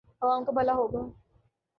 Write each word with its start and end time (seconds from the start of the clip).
عوام 0.21 0.43
کا 0.45 0.51
بھلا 0.51 0.73
ہو 0.73 0.87
گا۔ 0.87 1.01